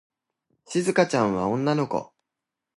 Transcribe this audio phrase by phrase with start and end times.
[0.65, 2.11] しずかちゃんは女の子。